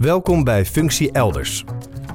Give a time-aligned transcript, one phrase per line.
[0.00, 1.64] Welkom bij Functie Elders.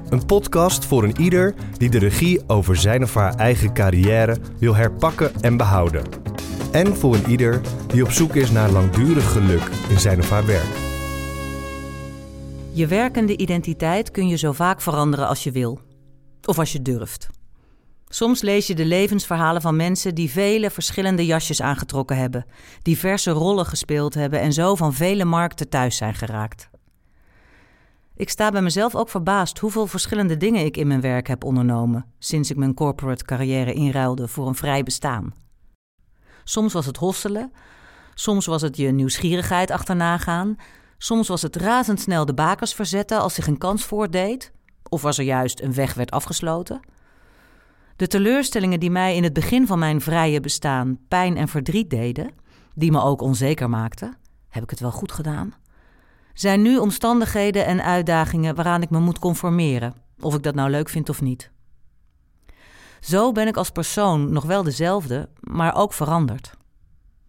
[0.10, 4.75] Een podcast voor een ieder die de regie over zijn of haar eigen carrière wil
[4.75, 6.03] herpakken en behouden.
[6.71, 10.45] En voor een ieder die op zoek is naar langdurig geluk in zijn of haar
[10.45, 10.77] werk.
[12.71, 15.80] Je werkende identiteit kun je zo vaak veranderen als je wil.
[16.46, 17.28] Of als je durft.
[18.08, 22.46] Soms lees je de levensverhalen van mensen die vele verschillende jasjes aangetrokken hebben,
[22.82, 26.70] diverse rollen gespeeld hebben en zo van vele markten thuis zijn geraakt.
[28.18, 32.05] Ik sta bij mezelf ook verbaasd hoeveel verschillende dingen ik in mijn werk heb ondernomen
[32.19, 35.33] sinds ik mijn corporate carrière inruilde voor een vrij bestaan.
[36.43, 37.51] Soms was het hosselen,
[38.13, 40.55] soms was het je nieuwsgierigheid achterna gaan,
[40.97, 44.51] soms was het razendsnel de bakers verzetten als zich een kans voordeed,
[44.89, 46.79] of was er juist een weg werd afgesloten.
[47.95, 52.31] De teleurstellingen die mij in het begin van mijn vrije bestaan pijn en verdriet deden,
[52.73, 54.17] die me ook onzeker maakten,
[54.49, 55.53] heb ik het wel goed gedaan?
[56.35, 60.89] Zijn nu omstandigheden en uitdagingen waaraan ik me moet conformeren, of ik dat nou leuk
[60.89, 61.52] vind of niet.
[62.99, 66.54] Zo ben ik als persoon nog wel dezelfde, maar ook veranderd.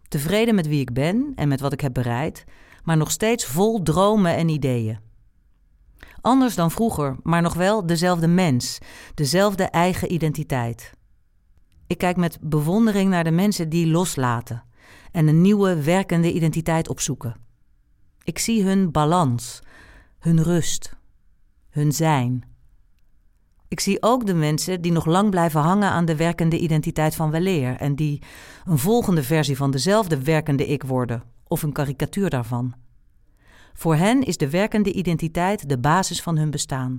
[0.09, 2.45] Tevreden met wie ik ben en met wat ik heb bereikt,
[2.83, 4.99] maar nog steeds vol dromen en ideeën.
[6.21, 8.79] Anders dan vroeger, maar nog wel dezelfde mens,
[9.15, 10.93] dezelfde eigen identiteit.
[11.87, 14.65] Ik kijk met bewondering naar de mensen die loslaten
[15.13, 17.46] en een nieuwe werkende identiteit opzoeken.
[18.27, 19.61] Ik zie hun balans,
[20.19, 20.97] hun rust,
[21.71, 22.45] hun zijn.
[23.69, 27.31] Ik zie ook de mensen die nog lang blijven hangen aan de werkende identiteit van
[27.31, 28.23] weleer en die
[28.65, 32.75] een volgende versie van dezelfde werkende ik worden of een karikatuur daarvan.
[33.75, 36.99] Voor hen is de werkende identiteit de basis van hun bestaan,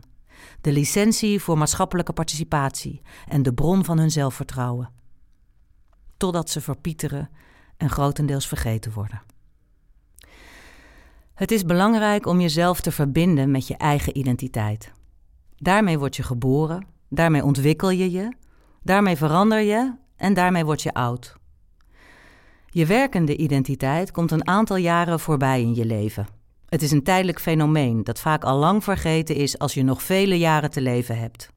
[0.61, 4.89] de licentie voor maatschappelijke participatie en de bron van hun zelfvertrouwen.
[6.17, 7.29] Totdat ze verpieteren
[7.77, 9.35] en grotendeels vergeten worden.
[11.37, 14.91] Het is belangrijk om jezelf te verbinden met je eigen identiteit.
[15.57, 18.33] Daarmee word je geboren, daarmee ontwikkel je je,
[18.83, 21.35] daarmee verander je en daarmee word je oud.
[22.65, 26.27] Je werkende identiteit komt een aantal jaren voorbij in je leven.
[26.65, 30.37] Het is een tijdelijk fenomeen dat vaak al lang vergeten is als je nog vele
[30.37, 31.51] jaren te leven hebt.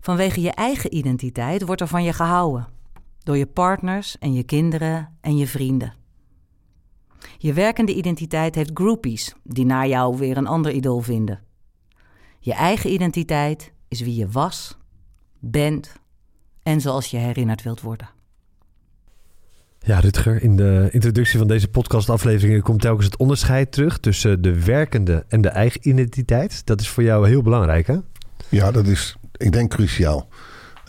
[0.00, 2.68] Vanwege je eigen identiteit wordt er van je gehouden,
[3.22, 6.04] door je partners en je kinderen en je vrienden.
[7.38, 11.40] Je werkende identiteit heeft groupies die na jou weer een ander idool vinden.
[12.38, 14.78] Je eigen identiteit is wie je was,
[15.38, 15.92] bent
[16.62, 18.08] en zoals je herinnerd wilt worden.
[19.78, 24.64] Ja, Rutger, in de introductie van deze podcastaflevering komt telkens het onderscheid terug tussen de
[24.64, 26.66] werkende en de eigen identiteit.
[26.66, 27.96] Dat is voor jou heel belangrijk, hè?
[28.48, 30.28] Ja, dat is, ik denk, cruciaal.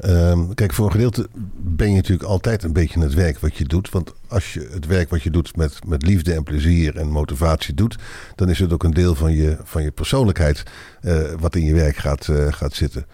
[0.06, 3.63] Um, kijk, voor een gedeelte ben je natuurlijk altijd een beetje het werk wat je
[3.63, 3.90] doet.
[3.90, 7.74] Want als je het werk wat je doet met, met liefde en plezier en motivatie
[7.74, 7.97] doet,
[8.35, 10.63] dan is het ook een deel van je, van je persoonlijkheid
[11.02, 13.06] uh, wat in je werk gaat, uh, gaat zitten.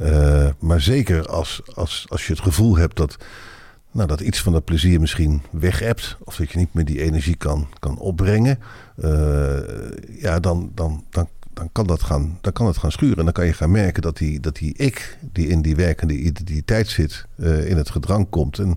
[0.00, 3.16] Uh, maar zeker als, als, als je het gevoel hebt dat,
[3.90, 7.02] nou, dat iets van dat plezier misschien weg hebt, of dat je niet meer die
[7.02, 8.58] energie kan, kan opbrengen,
[10.18, 13.16] ja, dan, dan, dan dan kan, dat gaan, dan kan het gaan schuren.
[13.16, 16.14] En dan kan je gaan merken dat die, dat die ik, die in die werkende
[16.14, 18.58] identiteit zit, uh, in het gedrang komt.
[18.58, 18.74] En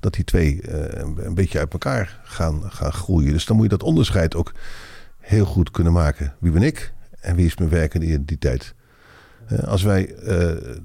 [0.00, 0.74] dat die twee uh,
[1.16, 3.32] een, beetje uit elkaar gaan, gaan groeien.
[3.32, 4.52] Dus dan moet je dat onderscheid ook
[5.18, 6.34] heel goed kunnen maken.
[6.38, 8.74] Wie ben ik en wie is mijn werkende identiteit?
[9.52, 10.06] Uh, als wij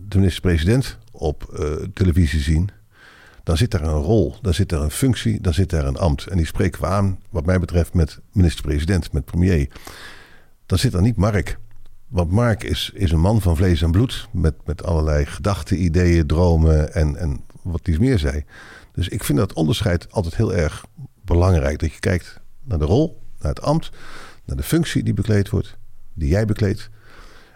[0.07, 1.63] de minister-president op
[1.93, 2.69] televisie zien,
[3.43, 6.25] dan zit daar een rol, dan zit daar een functie, dan zit daar een ambt.
[6.25, 9.69] En die spreken we aan, wat mij betreft, met minister-president, met premier
[10.71, 11.57] dan zit er niet Mark.
[12.07, 14.27] Want Mark is, is een man van vlees en bloed.
[14.31, 18.43] Met, met allerlei gedachten, ideeën, dromen en, en wat iets meer zei.
[18.91, 20.85] Dus ik vind dat onderscheid altijd heel erg
[21.21, 21.79] belangrijk.
[21.79, 23.89] Dat je kijkt naar de rol, naar het ambt,
[24.45, 25.77] naar de functie die bekleed wordt,
[26.13, 26.89] die jij bekleedt.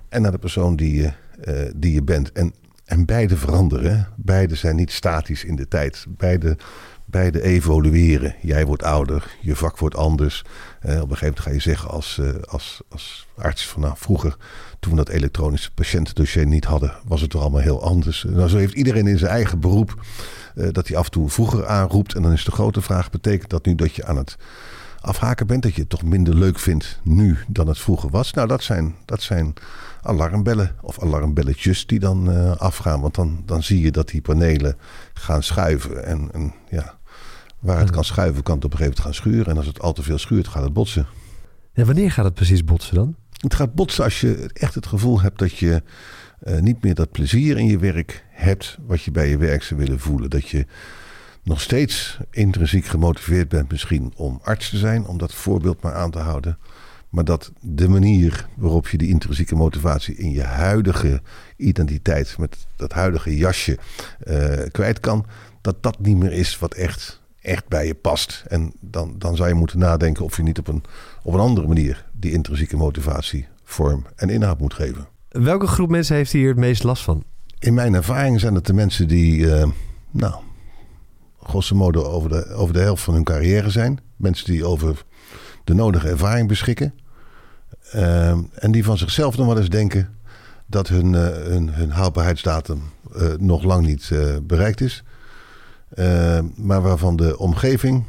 [0.10, 1.12] En naar de persoon die je,
[1.46, 2.32] uh, die je bent.
[2.32, 2.54] En,
[2.86, 4.08] en beide veranderen.
[4.16, 6.06] Beide zijn niet statisch in de tijd.
[6.10, 6.58] Beide
[7.06, 8.36] beide evolueren.
[8.42, 10.44] Jij wordt ouder, je vak wordt anders.
[10.80, 13.94] Eh, op een gegeven moment ga je zeggen als, uh, als, als arts van nou,
[13.98, 14.38] vroeger,
[14.80, 18.26] toen we dat elektronische patiëntendossier niet hadden, was het toch allemaal heel anders.
[18.28, 20.06] Nou, zo heeft iedereen in zijn eigen beroep
[20.56, 22.14] uh, dat hij af en toe vroeger aanroept.
[22.14, 24.38] En dan is de grote vraag, betekent dat nu dat je aan het
[25.06, 28.34] afhaken bent, dat je het toch minder leuk vindt nu dan het vroeger was?
[28.34, 29.54] Nou, dat zijn, dat zijn
[30.02, 33.02] alarmbellen of alarmbelletjes die dan uh, afgaan.
[33.02, 34.78] Want dan, dan zie je dat die panelen
[35.14, 36.06] gaan schuiven.
[36.06, 36.98] En, en ja,
[37.60, 39.52] waar het kan schuiven, kan het op een gegeven moment gaan schuren.
[39.52, 41.08] En als het al te veel schuurt, gaat het botsen.
[41.74, 43.16] Ja, wanneer gaat het precies botsen dan?
[43.38, 45.84] Het gaat botsen als je echt het gevoel hebt dat je
[46.44, 49.80] uh, niet meer dat plezier in je werk hebt wat je bij je werk zou
[49.80, 50.30] willen voelen.
[50.30, 50.66] Dat je
[51.46, 56.12] nog steeds intrinsiek gemotiveerd bent misschien om arts te zijn, om dat voorbeeld maar aan
[56.12, 56.58] te houden.
[57.10, 61.22] Maar dat de manier waarop je die intrinsieke motivatie in je huidige
[61.58, 63.78] identiteit, met dat huidige jasje,
[64.24, 65.26] uh, kwijt kan,
[65.62, 68.44] dat dat niet meer is wat echt, echt bij je past.
[68.48, 70.84] En dan, dan zou je moeten nadenken of je niet op een,
[71.24, 75.08] op een andere manier die intrinsieke motivatie vorm en inhoud moet geven.
[75.30, 77.24] Welke groep mensen heeft hier het meest last van?
[77.60, 79.66] In mijn ervaring zijn het de mensen die, uh,
[80.12, 80.36] nou,
[81.50, 84.00] grosso modo over de, over de helft van hun carrière zijn.
[84.16, 85.06] Mensen die over
[85.64, 86.94] de nodige ervaring beschikken.
[87.96, 90.10] Uh, en die van zichzelf nog wel eens denken
[90.66, 92.82] dat hun, uh, hun, hun houdbaarheidsdatum
[93.16, 94.12] uh, nog lang niet
[94.44, 95.04] bereikt is.
[95.90, 98.06] Ehm, maar waarvan de omgeving,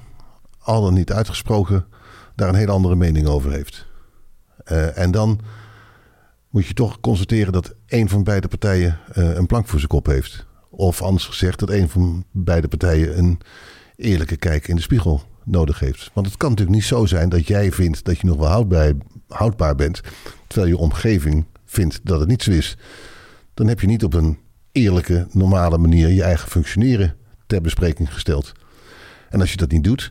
[0.58, 1.86] al dan niet uitgesproken,
[2.34, 3.86] daar een hele andere mening over heeft.
[4.94, 5.40] en dan
[6.50, 10.45] moet je toch constateren dat een van beide partijen een plank voor zijn kop heeft.
[10.76, 13.38] Of anders gezegd, dat een van beide partijen een
[13.96, 16.10] eerlijke kijk in de spiegel nodig heeft.
[16.12, 18.94] Want het kan natuurlijk niet zo zijn dat jij vindt dat je nog wel
[19.28, 20.00] houdbaar, bent,
[20.46, 22.76] terwijl je omgeving vindt dat het niet zo is.
[23.54, 24.38] Dan heb je niet op een
[24.72, 28.52] eerlijke, normale manier je eigen functioneren ter bespreking gesteld.
[29.30, 30.10] En als je dat niet doet,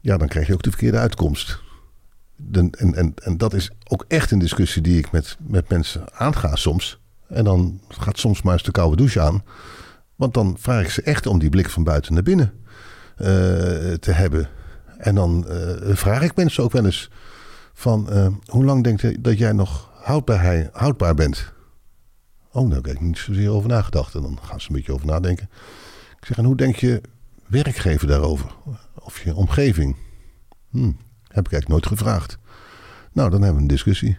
[0.00, 1.62] ja, dan krijg je ook de verkeerde uitkomst.
[2.52, 6.56] en, en, en dat is ook echt een discussie die ik met, met mensen aanga
[6.56, 6.98] soms.
[7.28, 9.42] En dan gaat soms maar eens de koude douche aan.
[10.16, 12.52] Want dan vraag ik ze echt om die blik van buiten naar binnen
[13.16, 13.26] uh,
[13.92, 14.48] te hebben.
[14.98, 17.10] En dan uh, vraag ik mensen ook wel eens
[17.72, 18.06] van...
[18.10, 21.52] Uh, hoe lang denk je dat jij nog houdbaar, houdbaar bent?
[22.52, 24.14] Oh, nou, heb ik niet zozeer over nagedacht.
[24.14, 25.48] En dan gaan ze een beetje over nadenken.
[26.20, 27.00] Ik zeg, en hoe denk je
[27.46, 28.54] werkgever daarover?
[28.94, 29.96] Of je omgeving?
[30.70, 30.92] Hm,
[31.28, 32.38] heb ik eigenlijk nooit gevraagd.
[33.12, 34.18] Nou, dan hebben we een discussie.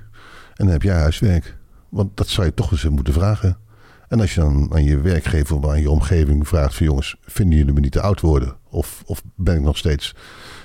[0.53, 1.57] En dan heb jij huiswerk.
[1.89, 3.57] Want dat zou je toch eens moeten vragen.
[4.07, 7.57] En als je dan aan je werkgever of aan je omgeving vraagt van jongens, vinden
[7.57, 8.55] jullie me niet te oud worden?
[8.69, 10.15] Of, of ben ik nog steeds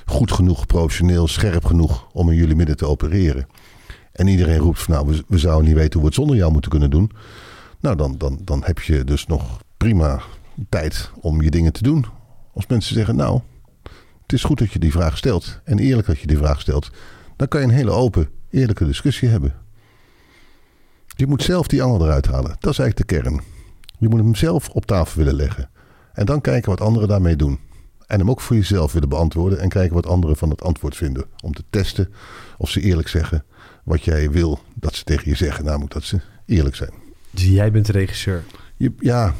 [0.05, 3.47] goed genoeg, professioneel, scherp genoeg om in jullie midden te opereren?
[4.13, 6.53] En iedereen roept van nou, we, we zouden niet weten hoe we het zonder jou
[6.53, 7.11] moeten kunnen doen.
[7.81, 10.21] Nou, dan, dan, dan heb je dus nog prima
[10.69, 12.05] tijd om je dingen te doen.
[12.55, 13.41] Als mensen zeggen, nou,
[14.23, 15.61] het is goed dat je die vraag stelt.
[15.65, 16.91] En eerlijk dat je die vraag stelt.
[17.37, 19.55] Dan kan je een hele open, eerlijke discussie hebben.
[21.17, 22.57] Je moet zelf die angel eruit halen.
[22.61, 23.41] Dat is eigenlijk de kern.
[23.99, 25.71] Je moet hem zelf op tafel willen leggen.
[26.13, 27.59] En dan kijken wat anderen daarmee doen.
[28.07, 29.61] En hem ook voor jezelf willen beantwoorden.
[29.61, 31.25] En kijken wat anderen van het antwoord vinden.
[31.43, 32.13] Om te testen
[32.59, 33.45] of ze eerlijk zeggen
[33.85, 35.65] wat jij wil dat ze tegen je zeggen.
[35.65, 36.93] Namelijk dat ze eerlijk zijn.
[37.31, 38.45] Dus jij bent de regisseur?
[38.77, 39.35] Je, ja.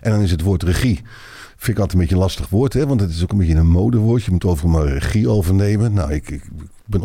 [0.00, 1.02] En dan is het woord regie.
[1.60, 2.86] Vind ik altijd een beetje een lastig woord, hè?
[2.86, 4.24] want het is ook een beetje een modewoord.
[4.24, 5.92] Je moet overal maar regie overnemen.
[5.92, 6.42] Nou, ik, ik
[6.86, 7.00] ben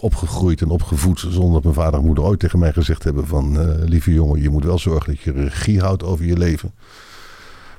[0.00, 3.56] opgegroeid, en opgevoed zonder dat mijn vader en moeder ooit tegen mij gezegd hebben van...
[3.56, 6.72] Uh, lieve jongen, je moet wel zorgen dat je regie houdt over je leven.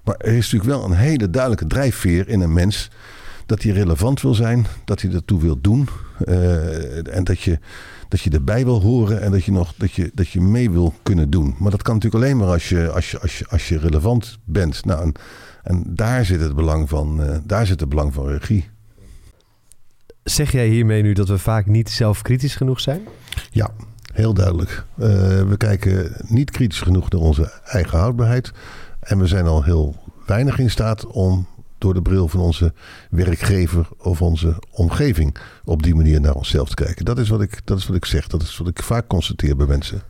[0.03, 2.89] Maar er is natuurlijk wel een hele duidelijke drijfveer in een mens...
[3.45, 5.88] dat hij relevant wil zijn, dat hij ertoe wil doen...
[6.25, 7.59] Uh, en dat je,
[8.07, 10.94] dat je erbij wil horen en dat je, nog, dat, je, dat je mee wil
[11.03, 11.56] kunnen doen.
[11.59, 14.38] Maar dat kan natuurlijk alleen maar als je, als je, als je, als je relevant
[14.44, 14.86] bent.
[14.86, 15.13] Nou, en,
[15.63, 18.69] en daar zit het belang van, uh, daar zit het belang van regie.
[20.24, 23.02] Zeg jij hiermee nu dat we vaak niet zelfkritisch genoeg zijn?
[23.52, 23.69] Ja,
[24.13, 24.86] heel duidelijk.
[24.98, 25.08] Uh,
[25.42, 28.52] we kijken niet kritisch genoeg naar onze eigen houdbaarheid.
[29.00, 31.48] En we zijn al heel weinig in staat om
[31.78, 32.74] door de bril van onze
[33.10, 37.06] werkgever of onze omgeving op die manier naar onszelf te kijken.
[37.06, 38.28] Dat is wat ik, dat is wat ik zeg.
[38.28, 40.02] Dat is wat ik vaak constateer bij mensen.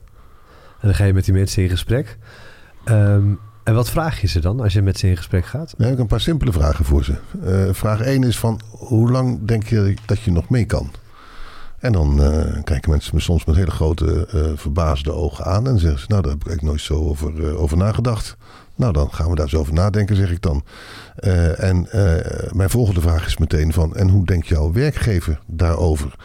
[0.79, 2.17] En dan ga je met die mensen in gesprek.
[2.85, 5.73] Um, en wat vraag je ze dan als je met ze in gesprek gaat?
[5.77, 7.15] Dan heb ik een paar simpele vragen voor ze.
[7.43, 10.91] Uh, vraag 1 is van hoe lang denk je dat je nog mee kan?
[11.79, 15.79] En dan uh, kijken mensen me soms met hele grote uh, verbaasde ogen aan en
[15.79, 18.37] zeggen ze, nou daar heb ik nooit zo over, over nagedacht.
[18.75, 20.63] Nou, dan gaan we daar zo over nadenken, zeg ik dan.
[21.57, 21.87] en
[22.51, 26.15] mijn volgende vraag is meteen van, en hoe denkt jouw werkgever daarover?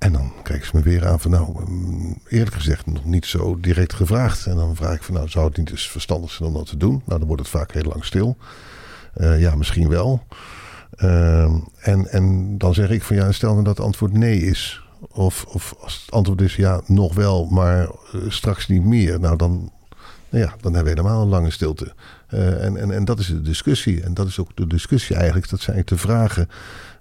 [0.00, 3.60] En dan kijken ze me weer aan van nou, mm, eerlijk gezegd nog niet zo
[3.60, 4.46] direct gevraagd.
[4.46, 6.76] En dan vraag ik van nou, zou het niet eens verstandig zijn om dat te
[6.76, 7.02] doen?
[7.04, 8.36] Nou, dan wordt het vaak heel lang stil.
[9.16, 10.22] Uh, ja, misschien wel.
[10.96, 14.82] Uh, en, en dan zeg ik van ja, stel nou dat het antwoord nee is.
[15.10, 19.20] Of, of als het antwoord is ja, nog wel, maar uh, straks niet meer.
[19.20, 19.72] Nou, dan,
[20.30, 21.92] nou ja, dan hebben we helemaal een lange stilte.
[22.34, 24.02] Uh, en, en, en dat is de discussie.
[24.02, 25.48] En dat is ook de discussie eigenlijk.
[25.48, 26.48] Dat zijn de vragen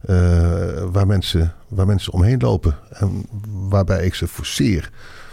[0.09, 2.75] uh, waar, mensen, waar mensen omheen lopen.
[2.89, 3.25] En
[3.69, 4.89] waarbij ik ze forceer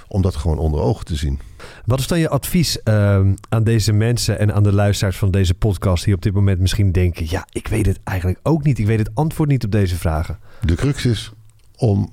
[0.08, 1.40] om dat gewoon onder ogen te zien.
[1.84, 5.54] Wat is dan je advies uh, aan deze mensen en aan de luisteraars van deze
[5.54, 8.78] podcast die op dit moment misschien denken: ja, ik weet het eigenlijk ook niet.
[8.78, 10.38] Ik weet het antwoord niet op deze vragen.
[10.60, 11.32] De crux is
[11.76, 12.12] om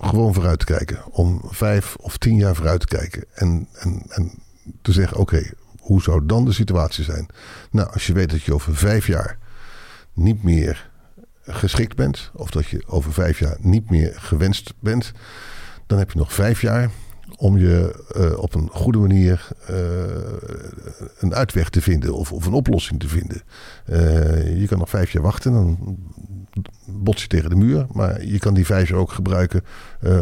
[0.00, 0.98] gewoon vooruit te kijken.
[1.10, 3.24] Om vijf of tien jaar vooruit te kijken.
[3.34, 4.32] En, en, en
[4.82, 7.26] te zeggen: oké, hoe zou dan de situatie zijn?
[7.70, 9.38] Nou, als je weet dat je over vijf jaar
[10.12, 10.90] niet meer
[11.42, 15.12] geschikt bent, of dat je over vijf jaar niet meer gewenst bent,
[15.86, 16.90] dan heb je nog vijf jaar
[17.36, 19.76] om je uh, op een goede manier uh,
[21.18, 23.42] een uitweg te vinden of, of een oplossing te vinden.
[23.90, 25.98] Uh, je kan nog vijf jaar wachten, dan
[26.86, 27.86] bots je tegen de muur.
[27.92, 29.64] Maar je kan die vijf jaar ook gebruiken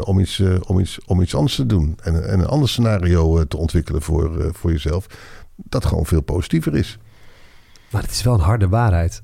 [0.04, 1.98] om, iets, om, iets, om iets anders te doen.
[2.02, 5.06] En, en een ander scenario te ontwikkelen voor, voor jezelf.
[5.56, 6.98] Dat gewoon veel positiever is.
[7.90, 9.22] Maar het is wel een harde waarheid.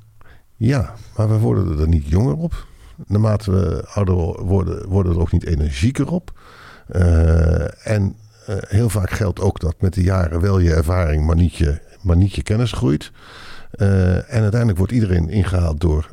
[0.57, 2.67] Ja, maar we worden er niet jonger op.
[3.07, 6.39] Naarmate we ouder worden, worden we er ook niet energieker op.
[6.91, 8.17] Uh, en
[8.49, 11.79] uh, heel vaak geldt ook dat met de jaren wel je ervaring, maar niet je,
[12.03, 13.11] maar niet je kennis groeit.
[13.77, 16.09] Uh, en uiteindelijk wordt iedereen ingehaald door,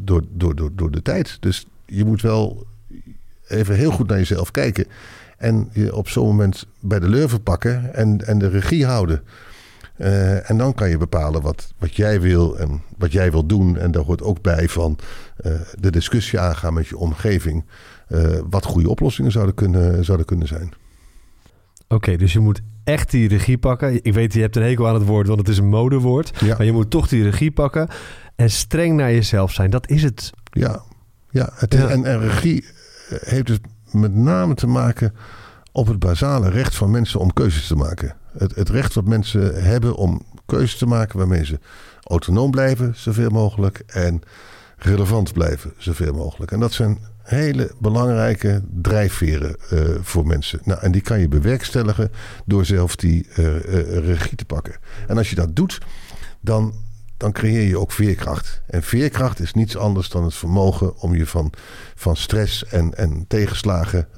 [0.00, 1.36] door, door, door, door de tijd.
[1.40, 2.66] Dus je moet wel
[3.48, 4.86] even heel goed naar jezelf kijken.
[5.38, 9.22] En je op zo'n moment bij de lurven pakken en, en de regie houden.
[10.42, 13.78] En dan kan je bepalen wat, wat jij wil en wat jij wil doen.
[13.78, 14.98] En daar hoort ook bij van
[15.78, 17.64] de discussie aangaan met je omgeving.
[18.12, 20.72] Uh, wat goede oplossingen zouden kunnen, zouden kunnen zijn.
[21.82, 24.04] Oké, okay, dus je moet echt die regie pakken.
[24.04, 26.32] Ik weet, je hebt een hekel aan het woord, want het is een modewoord.
[26.38, 26.56] Ja.
[26.56, 27.88] Maar je moet toch die regie pakken
[28.36, 29.70] en streng naar jezelf zijn.
[29.70, 30.30] Dat is het.
[30.50, 30.82] Ja,
[31.30, 31.88] ja, het is, ja.
[31.88, 32.64] En, en regie
[33.08, 33.58] heeft dus
[33.90, 35.14] met name te maken
[35.72, 38.16] op het basale recht van mensen om keuzes te maken.
[38.38, 41.58] Het, het recht wat mensen hebben om keuzes te maken waarmee ze
[42.02, 43.82] autonoom blijven, zoveel mogelijk.
[43.86, 44.22] En
[44.84, 46.52] relevant blijven, zoveel mogelijk.
[46.52, 50.60] En dat zijn hele belangrijke drijfveren uh, voor mensen.
[50.64, 52.10] Nou, en die kan je bewerkstelligen
[52.46, 54.74] door zelf die uh, uh, regie te pakken.
[55.06, 55.78] En als je dat doet,
[56.40, 56.74] dan,
[57.16, 58.62] dan creëer je ook veerkracht.
[58.66, 61.52] En veerkracht is niets anders dan het vermogen om je van,
[61.94, 64.08] van stress en, en tegenslagen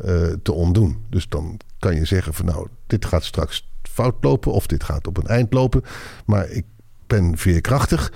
[0.43, 1.05] te ontdoen.
[1.11, 5.07] Dus dan kan je zeggen van nou, dit gaat straks fout lopen of dit gaat
[5.07, 5.83] op een eind lopen.
[6.27, 6.65] Maar ik
[7.07, 8.13] ben veerkrachtig.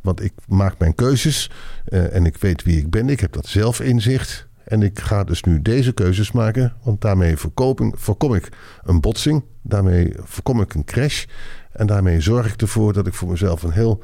[0.00, 1.50] Want ik maak mijn keuzes
[1.88, 3.08] uh, en ik weet wie ik ben.
[3.08, 4.48] Ik heb dat zelf inzicht.
[4.64, 6.72] En ik ga dus nu deze keuzes maken.
[6.82, 8.48] Want daarmee voorkom, ik
[8.82, 9.44] een botsing.
[9.62, 11.24] Daarmee voorkom ik een crash.
[11.72, 14.02] En daarmee zorg ik ervoor dat ik voor mezelf een heel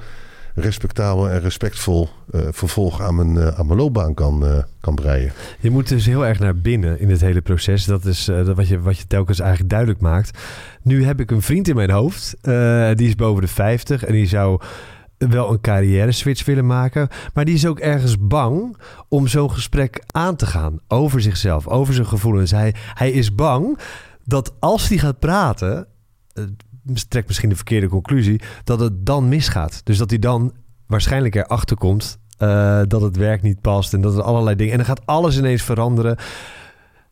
[0.54, 5.32] respectabel en respectvol uh, vervolg aan mijn, uh, aan mijn loopbaan kan, uh, kan breien.
[5.60, 7.84] Je moet dus heel erg naar binnen in het hele proces.
[7.84, 10.38] Dat is wat, je, wat je telkens eigenlijk duidelijk maakt.
[10.82, 12.36] Nu heb ik een vriend in mijn hoofd.
[12.94, 14.60] die is boven de 50 en die zou
[15.18, 17.08] wel een carrière switch willen maken.
[17.34, 18.76] Maar die is ook ergens bang
[19.08, 20.78] om zo'n gesprek aan te gaan.
[20.88, 22.50] Over zichzelf, over zijn gevoelens.
[22.50, 23.78] Hij, hij is bang
[24.24, 25.86] dat als hij gaat praten.
[27.08, 28.40] Trekt misschien de verkeerde conclusie.
[28.64, 29.80] Dat het dan misgaat.
[29.84, 30.52] Dus dat hij dan
[30.86, 32.18] waarschijnlijk erachter komt.
[32.38, 34.72] Uh, dat het werk niet past en dat er allerlei dingen.
[34.72, 36.16] En dan gaat alles ineens veranderen.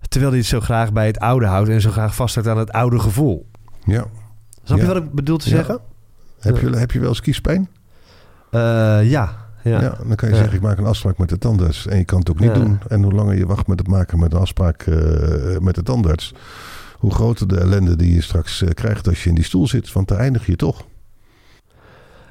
[0.09, 2.73] Terwijl hij het zo graag bij het oude houdt en zo graag vasthoudt aan het
[2.73, 3.51] oude gevoel.
[3.85, 4.07] Ja.
[4.63, 4.85] Snap ja.
[4.85, 5.57] je wat ik bedoel te ja.
[5.57, 5.81] zeggen?
[6.41, 7.69] Heb je, heb je wel eens kiespijn?
[8.55, 9.43] Uh, ja.
[9.63, 9.81] Ja.
[9.81, 9.99] ja.
[10.07, 10.41] dan kan je ja.
[10.41, 11.87] zeggen, ik maak een afspraak met de tandarts.
[11.87, 12.55] En je kan het ook niet ja.
[12.55, 12.79] doen.
[12.89, 16.35] En hoe langer je wacht met het maken met een afspraak uh, met de tandarts...
[16.99, 19.93] hoe groter de ellende die je straks uh, krijgt als je in die stoel zit.
[19.93, 20.87] Want daar eindig je toch.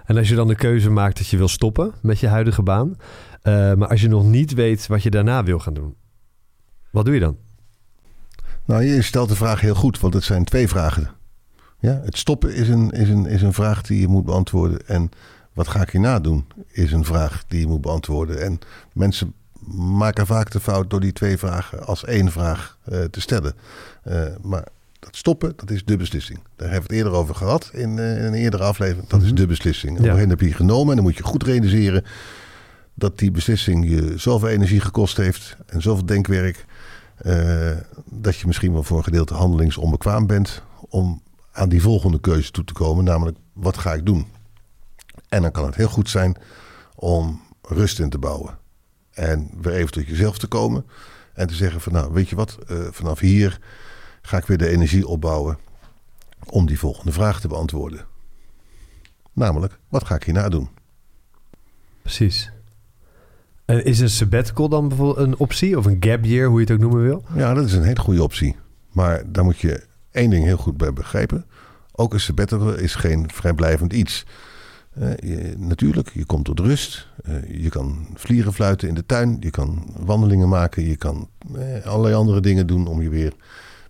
[0.05, 2.97] En als je dan de keuze maakt dat je wil stoppen met je huidige baan...
[3.43, 5.95] maar als je nog niet weet wat je daarna wil gaan doen...
[6.91, 7.37] wat doe je dan?
[8.65, 11.09] Nou, je stelt de vraag heel goed, want het zijn twee vragen.
[11.79, 14.87] Ja, het stoppen is een, is, een, is een vraag die je moet beantwoorden.
[14.87, 15.09] En
[15.53, 18.41] wat ga ik hierna doen, is een vraag die je moet beantwoorden.
[18.41, 18.59] En
[18.93, 19.33] mensen
[19.75, 23.53] maken vaak de fout door die twee vragen als één vraag uh, te stellen.
[24.07, 24.67] Uh, maar
[24.99, 26.39] dat stoppen, dat is de beslissing.
[26.55, 29.07] Daar hebben we het eerder over gehad in, uh, in een eerdere aflevering.
[29.07, 29.35] Dat mm -hmm.
[29.35, 29.97] is de beslissing.
[29.97, 30.15] En ja.
[30.15, 32.03] heb je genomen en dan moet je goed realiseren
[32.93, 36.65] dat die beslissing je zoveel energie gekost heeft en zoveel denkwerk.
[38.05, 42.63] dat je misschien wel voor een gedeelte handelingsonbekwaam bent om aan die volgende keuze toe
[42.63, 44.25] te komen, namelijk wat ga ik doen?
[45.33, 46.35] En dan kan het heel goed zijn
[46.95, 48.57] om rust in te bouwen.
[49.11, 50.85] En weer even tot jezelf te komen.
[51.33, 53.59] En te zeggen van nou, weet je wat, uh, vanaf hier
[54.21, 55.57] ga ik weer de energie opbouwen
[56.49, 58.05] om die volgende vraag te beantwoorden.
[59.31, 60.69] Namelijk, wat ga ik hierna doen?
[62.01, 62.51] Precies.
[63.65, 65.77] En is een sabbatical dan bijvoorbeeld een optie?
[65.77, 67.23] Of een gap year, hoe je het ook noemen wil?
[67.35, 68.55] Ja, dat is een hele goede optie.
[68.91, 71.45] Maar daar moet je één ding heel goed bij begrijpen.
[71.91, 74.25] Ook een sabbatical is geen vrijblijvend iets.
[74.99, 77.07] Je, natuurlijk, je komt tot rust.
[77.29, 79.37] Uh, je kan vliegen fluiten in de tuin.
[79.39, 80.83] Je kan wandelingen maken.
[80.83, 83.33] Je kan uh, allerlei andere dingen doen om je weer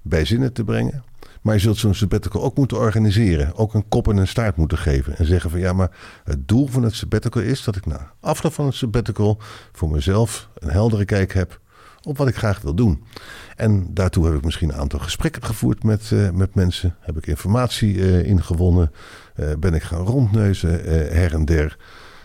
[0.02, 1.04] bij zinnen te brengen.
[1.42, 3.56] Maar je zult zo'n sabbatical ook moeten organiseren.
[3.56, 5.18] Ook een kop en een staart moeten geven.
[5.18, 5.92] En zeggen van ja, maar
[6.24, 9.38] het doel van het sabbatical is dat ik na afloop van het sabbatical
[9.72, 11.60] voor mezelf een heldere kijk heb
[12.04, 13.04] op wat ik graag wil doen.
[13.56, 16.96] En daartoe heb ik misschien een aantal gesprekken gevoerd met, uh, met mensen.
[17.00, 18.92] Heb ik informatie uh, ingewonnen.
[19.36, 20.70] Uh, ben ik gaan rondneuzen
[21.16, 21.78] her en der.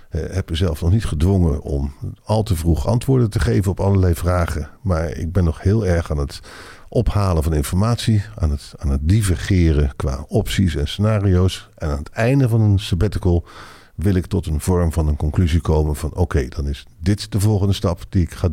[0.08, 1.94] Heb mezelf nog niet gedwongen om
[2.24, 4.70] al te vroeg antwoorden te geven op allerlei vragen.
[4.82, 6.40] Maar ik ben nog heel erg aan het
[6.88, 11.68] ophalen van informatie, aan het, aan het divergeren qua opties en scenario's.
[11.76, 13.46] En aan het einde van een sabbatical
[13.94, 17.40] wil ik tot een vorm van een conclusie komen van oké, dan is dit de
[17.40, 18.48] volgende stap die ik ga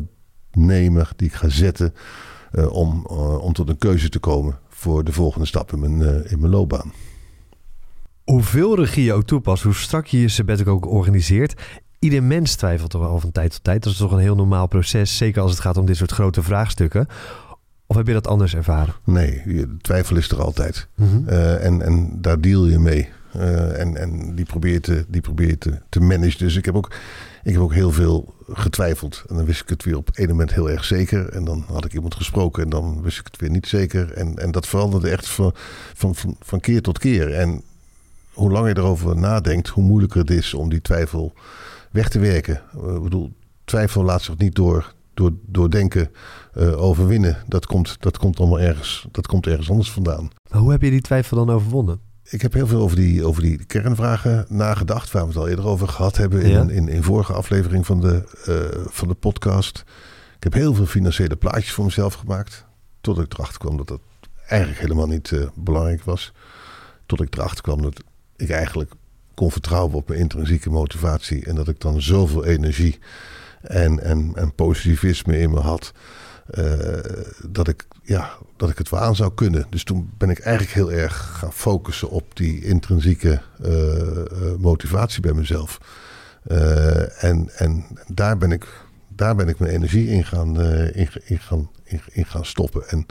[0.56, 1.94] nemen, die ik ga zetten
[2.52, 6.00] uh, om, uh, om tot een keuze te komen voor de volgende stap in mijn,
[6.00, 6.92] uh, in mijn loopbaan.
[8.24, 11.54] Hoeveel regie je ook toepast, hoe strak je je sabbatical ook organiseert,
[11.98, 13.82] ieder mens twijfelt toch wel van tijd tot tijd.
[13.82, 16.42] Dat is toch een heel normaal proces, zeker als het gaat om dit soort grote
[16.42, 17.06] vraagstukken.
[17.86, 18.94] Of heb je dat anders ervaren?
[19.04, 20.88] Nee, twijfel is er altijd.
[20.94, 21.28] Mm -hmm.
[21.28, 23.08] uh, en, en daar deal je mee.
[23.36, 26.38] Uh, en, en die probeer te, die probeer te, te managen.
[26.38, 26.94] Dus ik heb, ook,
[27.42, 29.24] ik heb ook heel veel getwijfeld.
[29.28, 31.28] En dan wist ik het weer op één moment heel erg zeker.
[31.28, 34.12] En dan had ik iemand gesproken en dan wist ik het weer niet zeker.
[34.12, 35.52] En, en dat veranderde echt van,
[35.94, 37.34] van, van, keer tot keer.
[37.34, 37.62] En
[38.32, 41.32] hoe langer je erover nadenkt, hoe moeilijker het is om die twijfel
[41.90, 42.60] weg te werken.
[42.76, 43.32] Uh, ik bedoel,
[43.64, 46.10] twijfel laat zich niet door, door, door denken
[46.54, 47.36] uh, overwinnen.
[47.46, 50.30] Dat komt, dat komt allemaal ergens, dat komt ergens anders vandaan.
[50.50, 52.00] Maar hoe heb je die twijfel dan overwonnen?
[52.28, 55.66] Ik heb heel veel over die, over die kernvragen nagedacht, waar we het al eerder
[55.66, 56.60] over gehad hebben in, ja.
[56.68, 59.84] in, in vorige aflevering van de, uh, van de podcast.
[60.36, 62.64] Ik heb heel veel financiële plaatjes voor mezelf gemaakt.
[63.00, 64.00] Tot ik erachter kwam dat dat
[64.48, 66.32] eigenlijk helemaal niet uh, belangrijk was.
[67.06, 68.02] Tot ik erachter kwam dat
[68.36, 68.92] ik eigenlijk
[69.34, 71.44] kon vertrouwen op mijn intrinsieke motivatie.
[71.44, 72.98] En dat ik dan zoveel energie
[73.60, 75.92] en, en, en positivisme in me had.
[76.54, 76.64] Uh,
[77.46, 79.66] dat, ik, ja, dat ik het wel aan zou kunnen.
[79.70, 84.24] Dus toen ben ik eigenlijk heel erg gaan focussen op die intrinsieke uh, uh,
[84.58, 85.80] motivatie bij mezelf.
[87.18, 88.66] en en daar, ben ik,
[89.08, 91.70] daar ben ik mijn energie in gaan, in, gaan,
[92.12, 92.88] in gaan stoppen.
[92.88, 93.06] En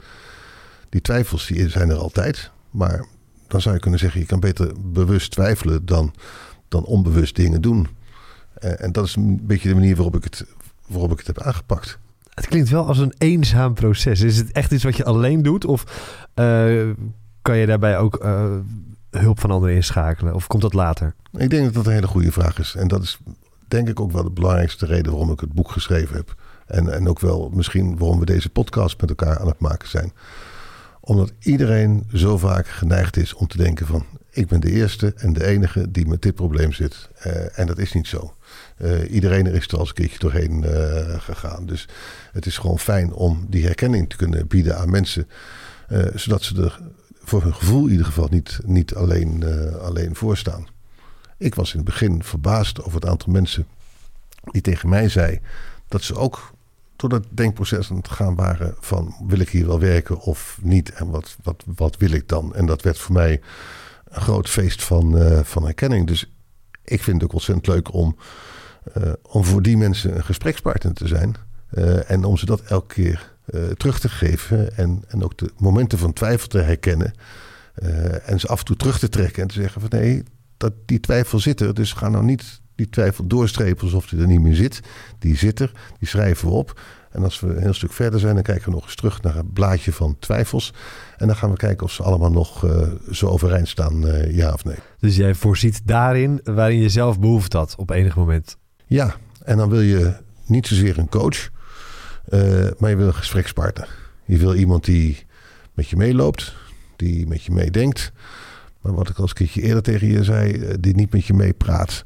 [0.88, 2.50] die twijfels die zijn er altijd.
[2.70, 3.06] Maar
[3.46, 6.14] dan zou je kunnen zeggen, je kan beter bewust twijfelen dan,
[6.68, 7.88] dan onbewust dingen doen.
[8.58, 10.44] en dat is een beetje de manier waarop ik het,
[10.86, 11.98] waarop ik het heb aangepakt.
[12.36, 14.20] Het klinkt wel als een eenzaam proces.
[14.20, 15.64] Is het echt iets wat je alleen doet?
[15.64, 15.84] Of
[16.34, 16.90] uh,
[17.42, 18.44] kan je daarbij ook uh,
[19.10, 20.34] hulp van anderen inschakelen?
[20.34, 21.14] Of komt dat later?
[21.32, 22.74] Ik denk dat dat een hele goede vraag is.
[22.74, 23.18] En dat is
[23.68, 26.34] denk ik ook wel de belangrijkste reden waarom ik het boek geschreven heb.
[26.66, 30.12] En, en ook wel misschien waarom we deze podcast met elkaar aan het maken zijn.
[31.06, 34.06] Omdat iedereen zo vaak geneigd is om te denken van...
[34.30, 37.08] ik ben de eerste en de enige die met dit probleem zit.
[37.26, 38.34] Uh, en dat is niet zo.
[38.78, 41.66] Uh, iedereen er is er al eens een keertje doorheen uh, gegaan.
[41.66, 41.88] Dus
[42.32, 45.28] het is gewoon fijn om die herkenning te kunnen bieden aan mensen.
[46.14, 46.80] Zodat ze er
[47.22, 49.44] voor hun gevoel in ieder geval niet, niet alleen,
[49.80, 50.66] alleen voor staan.
[51.38, 53.66] Ik was in het begin verbaasd over het aantal mensen
[54.42, 55.40] die tegen mij zei
[55.88, 56.54] dat ze ook
[56.96, 60.92] door dat denkproces aan het gaan waren van wil ik hier wel werken of niet
[60.92, 62.54] en wat, wat, wat wil ik dan?
[62.54, 63.40] En dat werd voor mij
[64.04, 66.06] een groot feest van, van herkenning.
[66.06, 66.30] Dus
[66.84, 68.16] ik vind het ook ontzettend leuk om
[68.94, 71.34] uh, om voor die mensen een gesprekspartner te zijn.
[71.70, 73.34] Uh, en om ze dat elke keer
[73.76, 74.76] terug te geven.
[74.76, 77.12] En, en ook de momenten van twijfel te herkennen.
[78.24, 80.22] en ze af en toe terug te trekken en te zeggen van nee,
[80.56, 81.74] dat, die twijfel zit er.
[81.74, 84.80] Dus ga nou niet die twijfel doorstrepen alsof die er niet meer zit.
[85.18, 86.80] Die zit er, die schrijven we op.
[87.10, 89.34] En als we een heel stuk verder zijn, dan kijken we nog eens terug naar
[89.34, 90.72] het blaadje van twijfels.
[91.16, 94.52] En dan gaan we kijken of ze allemaal nog uh, zo overeind staan, uh, ja
[94.52, 94.76] of nee.
[94.98, 98.56] Dus jij voorziet daarin waarin je zelf behoefte had op enig moment.
[98.86, 101.50] Ja, en dan wil je niet zozeer een coach,
[102.28, 103.88] uh, maar je wil een gesprekspartner.
[104.24, 105.26] Je wil iemand die
[105.74, 106.54] met je meeloopt,
[106.96, 108.12] die met je meedenkt.
[108.80, 111.34] Maar wat ik al eens een keertje eerder tegen je zei, die niet met je
[111.34, 112.04] meepraat.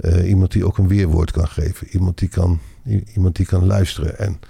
[0.00, 1.86] Uh, iemand die ook een weerwoord kan geven.
[1.88, 2.60] Iemand die kan,
[3.14, 4.18] iemand die kan luisteren.
[4.18, 4.40] En,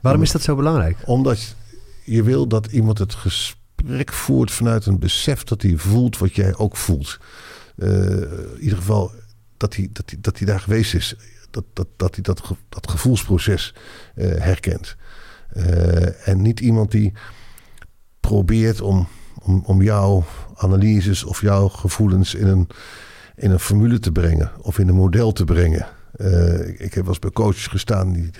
[0.00, 0.96] Waarom is dat zo belangrijk?
[1.04, 1.56] Omdat
[2.04, 6.56] je wil dat iemand het gesprek voert vanuit een besef dat hij voelt wat jij
[6.56, 7.18] ook voelt.
[7.76, 9.12] Uh, in ieder geval
[9.56, 11.16] dat hij, dat hij, dat hij daar geweest is.
[11.50, 13.74] Dat, dat, dat hij dat, dat gevoelsproces
[14.14, 14.96] uh, herkent.
[16.24, 17.12] En niet iemand die
[18.20, 19.08] probeert om,
[19.42, 22.68] om, om jouw analyses of jouw gevoelens in een,
[23.38, 25.86] in een formule te brengen of in een model te brengen.
[26.16, 28.30] Uh, ik heb wel eens bij coaches gestaan die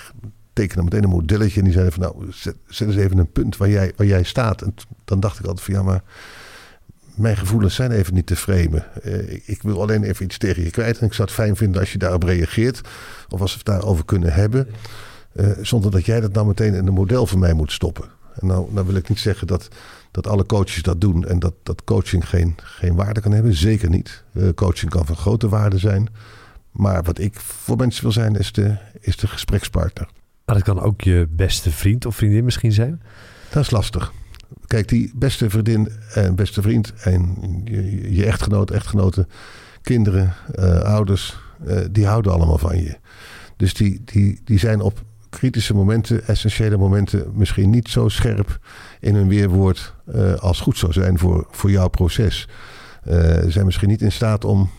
[0.53, 3.69] tekenen meteen een modelletje en die zeiden van nou zet, eens even een punt waar
[3.69, 4.63] jij, waar jij staat.
[4.63, 6.03] En dan dacht ik altijd van ja maar
[7.15, 8.85] mijn gevoelens zijn even niet te framen.
[9.05, 10.99] Uh, ik wil alleen even iets tegen je kwijt.
[10.99, 12.81] En ik zou het fijn vinden als je daarop reageert.
[13.29, 14.69] Of als we het daarover kunnen hebben.
[15.33, 18.05] Uh, zonder dat jij dat nou meteen in een model voor mij moet stoppen.
[18.41, 19.69] En nou, nou wil ik niet zeggen dat,
[20.11, 21.27] dat alle coaches dat doen.
[21.27, 23.55] En dat, dat coaching geen, geen waarde kan hebben.
[23.55, 24.25] Zeker niet.
[24.33, 26.09] Uh, coaching kan van grote waarde zijn.
[26.71, 30.09] Maar wat ik voor mensen wil zijn, is de, is de gesprekspartner.
[30.45, 33.03] Maar dat kan ook je beste vriend of vriendin misschien zijn?
[33.51, 34.13] Dat is lastig.
[34.67, 39.29] Kijk, die beste vriendin en beste vriend en je, je echtgenoot, echtgenoten,
[39.83, 42.97] kinderen, uh, ouders, eh, die houden allemaal van je.
[43.57, 45.05] Dus die, die, die zijn op
[45.39, 48.59] kritische momenten, essentiële momenten, misschien niet zo scherp
[49.01, 52.49] in hun weerwoord uh, als goed zou zijn voor, voor jouw proces.
[53.05, 54.71] Ze zijn misschien niet in staat om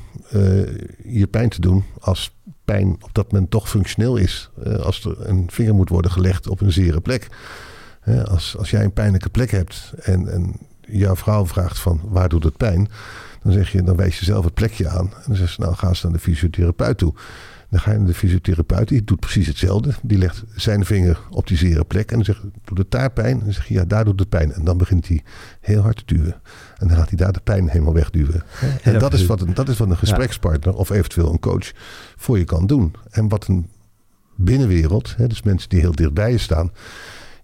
[1.03, 4.49] je pijn te doen als pijn op dat moment toch functioneel is.
[4.81, 7.27] als er een vinger moet worden gelegd op een zere plek.
[8.25, 12.43] als, als jij een pijnlijke plek hebt en, en jouw vrouw vraagt van waar doet
[12.43, 12.89] het pijn?
[13.43, 15.13] Dan zeg je, dan wijs je zelf het plekje aan.
[15.15, 17.13] En dan zeg je, nou ga ze naar de fysiotherapeut toe.
[17.69, 19.93] Dan ga je naar de fysiotherapeut, die doet precies hetzelfde.
[20.01, 23.39] Die legt zijn vinger op die zere plek en dan zegt, doet het daar pijn?
[23.39, 24.53] En dan zeg je, ja, daar doet het pijn.
[24.53, 25.23] En dan begint hij
[25.59, 26.41] heel hard te duwen.
[26.77, 28.43] En dan gaat hij daar de pijn helemaal wegduwen.
[28.83, 31.71] En dat, is wat een, dat is wat een gesprekspartner of eventueel een coach
[32.15, 32.95] voor je kan doen.
[33.09, 33.69] En wat een
[34.35, 36.71] binnenwereld, dus mensen die heel dichtbij je staan,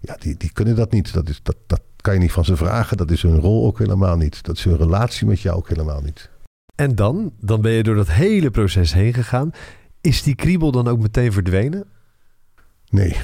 [0.00, 1.12] ja, die, die kunnen dat niet.
[1.12, 2.96] Dat, is, dat, dat kan je niet van ze vragen.
[2.96, 4.42] Dat is hun rol ook helemaal niet.
[4.42, 6.30] Dat is hun relatie met jou ook helemaal niet.
[6.74, 7.32] En dan?
[7.40, 9.50] Dan ben je door dat hele proces heen gegaan.
[10.06, 11.84] Is die kriebel dan ook meteen verdwenen?
[12.88, 13.16] Nee.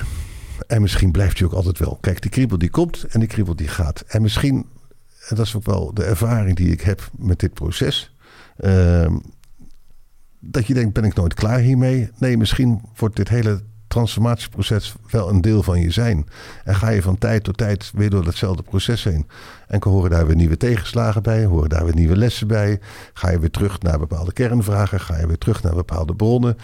[0.66, 1.98] En misschien blijft hij ook altijd wel.
[2.00, 4.04] Kijk, die kriebel die komt en die kriebel die gaat.
[4.08, 4.66] En misschien,
[5.28, 8.16] en dat is ook wel de ervaring die ik heb met dit proces.
[8.58, 9.16] Uh,
[10.40, 12.10] dat je denkt, ben ik nooit klaar hiermee?
[12.18, 13.62] Nee, misschien wordt dit hele
[13.92, 16.26] transformatieproces wel een deel van je zijn.
[16.64, 19.26] En ga je van tijd tot tijd weer door datzelfde proces heen.
[19.66, 22.80] En horen daar weer nieuwe tegenslagen bij, horen daar weer nieuwe lessen bij.
[23.12, 26.56] Ga je weer terug naar bepaalde kernvragen, ga je weer terug naar bepaalde bronnen.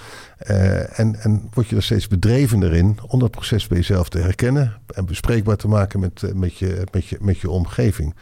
[0.50, 4.18] Uh, en, en word je er steeds bedrevener in om dat proces bij jezelf te
[4.18, 8.14] herkennen en bespreekbaar te maken met, eh, met, je, met, je, met je omgeving.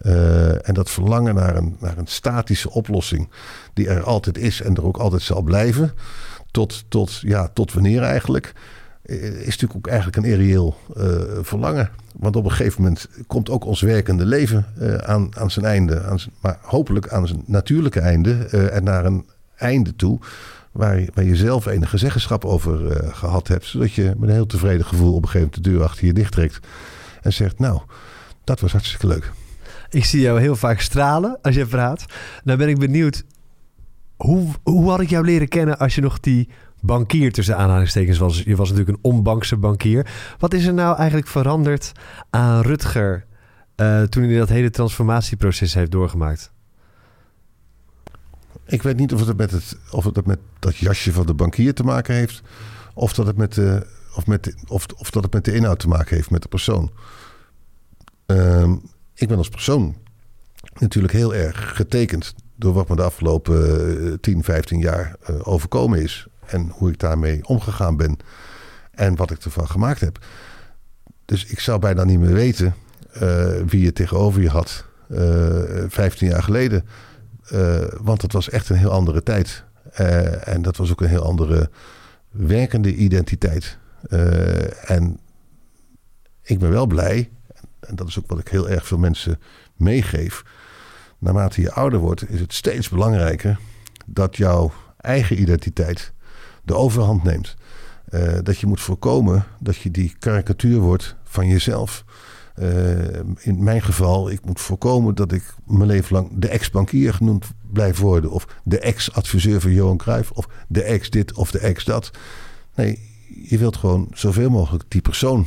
[0.00, 3.28] Uh, en dat verlangen naar een, naar een statische oplossing,
[3.72, 5.92] die er altijd is en er ook altijd zal blijven
[6.54, 8.52] tot, tot, ja, tot wanneer eigenlijk,
[9.02, 11.04] eh, is natuurlijk ook eigenlijk een irreëel uh,
[11.40, 11.90] verlangen.
[12.16, 16.02] Want op een gegeven moment komt ook ons werkende leven uh, aan, aan zijn einde.
[16.02, 20.18] Aan zijn, maar hopelijk aan zijn natuurlijke einde en naar een einde toe.
[20.72, 23.64] Waar waar je zelf enige zeggenschap over gehad hebt.
[23.64, 26.12] Zodat je met een heel tevreden gevoel op een gegeven moment de deur achter je
[26.12, 26.66] dichttrekt.
[27.22, 27.80] En zegt, nou,
[28.44, 29.32] dat was hartstikke leuk.
[29.90, 32.04] Ik zie jou heel vaak stralen als je praat.
[32.44, 33.24] Nou ben ik benieuwd,
[34.16, 36.48] hoe, hoe had ik jou leren kennen als je nog die
[36.80, 38.42] bankier tussen aanhalingstekens was?
[38.42, 40.06] Je was natuurlijk een onbankse bankier.
[40.38, 41.92] Wat is er nou eigenlijk veranderd
[42.30, 43.26] aan Rutger
[43.76, 46.52] uh, toen hij dat hele transformatieproces heeft doorgemaakt?
[48.66, 51.74] Ik weet niet of het met, het, of het met dat jasje van de bankier
[51.74, 52.42] te maken heeft.
[52.94, 55.78] Of dat het met de, of met de, of, of dat het met de inhoud
[55.78, 56.90] te maken heeft, met de persoon.
[58.26, 58.72] Uh,
[59.14, 59.96] ik ben als persoon
[60.78, 66.02] natuurlijk heel erg getekend door wat me de afgelopen 10, eh, 15 jaar eh, overkomen
[66.02, 66.26] is.
[66.46, 68.16] En hoe ik daarmee omgegaan ben.
[68.90, 70.18] En wat ik ervan gemaakt heb.
[71.24, 72.74] Dus ik zou bijna niet meer weten
[73.22, 76.84] uh, wie je tegenover je had uh, 15 jaar geleden.
[78.00, 79.64] Want het was echt een heel andere tijd.
[80.44, 81.70] en dat was ook een heel andere
[82.30, 83.78] werkende identiteit.
[84.84, 85.18] en
[86.42, 87.30] ik ben wel blij,
[87.80, 89.40] en dat is ook wat ik heel erg veel mensen
[89.76, 90.44] meegeef
[91.24, 93.58] naarmate je ouder wordt, is het steeds belangrijker
[94.06, 96.12] dat jouw eigen identiteit
[96.62, 97.54] de overhand neemt.
[98.10, 102.04] Uh, dat je moet voorkomen dat je die karikatuur wordt van jezelf.
[102.58, 102.68] Uh,
[103.38, 107.98] in mijn geval, ik moet voorkomen dat ik mijn leven lang de ex-bankier genoemd blijf
[107.98, 108.30] worden.
[108.30, 110.30] Of de ex-adviseur van Johan Cruijff.
[110.30, 112.10] Of de ex-dit of de ex-dat.
[112.74, 112.98] Nee,
[113.48, 115.46] je wilt gewoon zoveel mogelijk die persoon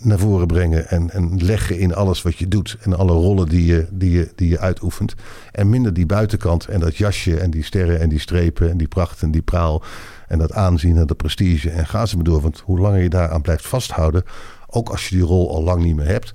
[0.00, 2.76] naar voren brengen en, en leggen in alles wat je doet.
[2.80, 5.14] En alle rollen die je, die, je, die je uitoefent.
[5.52, 8.88] En minder die buitenkant en dat jasje en die sterren en die strepen en die
[8.88, 9.82] pracht en die praal.
[10.28, 11.70] En dat aanzien en dat prestige.
[11.70, 12.40] En ga ze maar door.
[12.40, 14.24] Want hoe langer je daaraan blijft vasthouden,
[14.66, 16.32] ook als je die rol al lang niet meer hebt.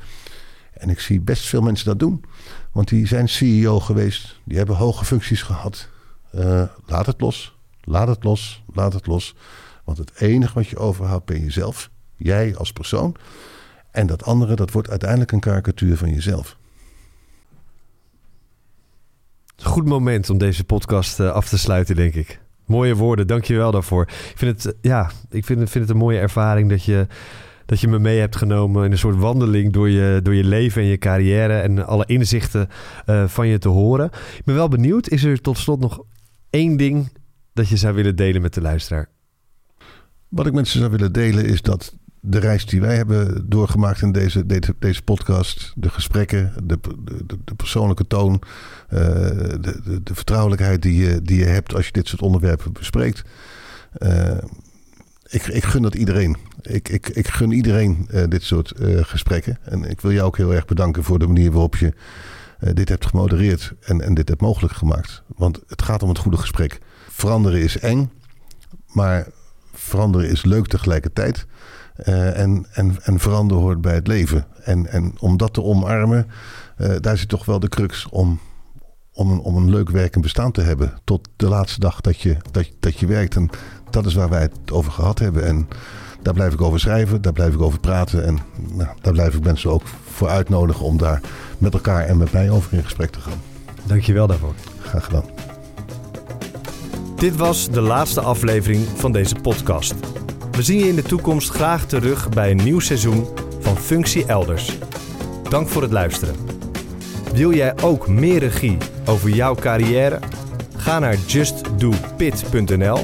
[0.74, 2.24] En ik zie best veel mensen dat doen.
[2.72, 4.40] Want die zijn CEO geweest.
[4.44, 5.90] Die hebben hoge functies gehad.
[6.36, 7.58] Uh, laat het los.
[7.82, 8.64] Laat het los.
[8.74, 9.36] Laat het los.
[9.84, 11.90] Want het enige wat je overhoudt ben jezelf.
[12.20, 13.16] Jij als persoon.
[13.92, 16.58] En dat andere, dat wordt uiteindelijk een karikatuur van jezelf.
[19.64, 22.42] Goed moment om deze podcast uh, af te sluiten, denk ik.
[22.66, 24.02] Mooie woorden, dank je wel daarvoor.
[24.04, 27.08] Ik vind het, ja, ik vind, vind het een mooie ervaring dat je,
[27.66, 30.82] dat je me mee hebt genomen in een soort wandeling door je, door je leven
[30.82, 32.70] en je carrière en alle inzichten
[33.06, 34.06] uh, van je te horen.
[34.38, 36.04] Ik ben wel benieuwd, is er tot slot nog
[36.50, 37.12] één ding
[37.54, 39.10] dat je zou willen delen met de luisteraar?
[40.30, 44.02] Wat ik met ze zou willen delen is dat de reis die wij hebben doorgemaakt
[44.02, 46.80] in deze, deze, deze podcast, de gesprekken, de,
[47.26, 48.42] de, de persoonlijke toon,
[48.94, 53.22] uh, de, de, vertrouwelijkheid die je, die je hebt als je dit soort onderwerpen bespreekt.
[53.98, 54.38] Uh,
[55.30, 56.38] ik, ik gun dat iedereen.
[56.62, 59.58] Ik, ik, ik gun iedereen uh, dit soort gesprekken.
[59.64, 61.94] En ik wil jou ook heel erg bedanken voor de manier waarop je
[62.74, 65.24] dit hebt gemodereerd en, en dit hebt mogelijk gemaakt.
[65.36, 66.80] Want het gaat om het goede gesprek
[67.10, 68.12] veranderen is eng,
[68.88, 69.28] maar
[69.74, 71.46] veranderen is leuk tegelijkertijd.
[72.08, 74.46] Uh, en, en, en veranderen hoort bij het leven.
[74.64, 76.28] En, en om dat te omarmen,
[76.78, 78.40] uh, daar zit toch wel de crux om,
[79.14, 80.94] om, een, om een leuk werkend bestaan te hebben.
[81.04, 83.36] Tot de laatste dag dat je, dat, dat je werkt.
[83.36, 83.50] En
[83.90, 85.46] dat is waar wij het over gehad hebben.
[85.46, 85.68] En
[86.22, 88.26] daar blijf ik over schrijven, daar blijf ik over praten.
[88.26, 88.40] En
[88.74, 91.22] nou, daar blijf ik mensen ook voor uitnodigen om daar
[91.58, 93.42] met elkaar en met mij over in gesprek te gaan.
[93.86, 94.54] Dankjewel daarvoor.
[94.82, 95.26] Graag gedaan.
[97.16, 99.96] Dit was de laatste aflevering van deze podcast.
[100.60, 103.28] We zien je in de toekomst graag terug bij een nieuw seizoen
[103.60, 104.78] van Functie Elders.
[105.50, 106.36] Dank voor het luisteren.
[107.34, 110.20] Wil jij ook meer regie over jouw carrière?
[110.76, 113.00] Ga naar justdopit.nl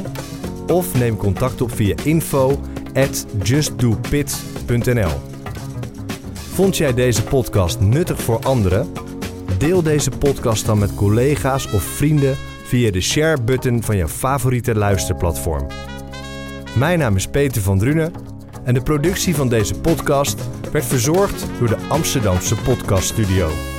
[0.68, 2.60] of neem contact op via info
[2.94, 5.12] at justdopit.nl.
[6.34, 8.92] Vond jij deze podcast nuttig voor anderen?
[9.58, 15.85] Deel deze podcast dan met collega's of vrienden via de share-button van je favoriete luisterplatform.
[16.76, 18.12] Mijn naam is Peter van Drunen
[18.64, 23.75] en de productie van deze podcast werd verzorgd door de Amsterdamse Podcast Studio.